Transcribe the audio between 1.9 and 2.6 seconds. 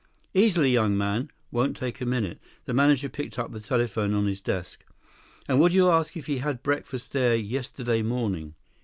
a minute."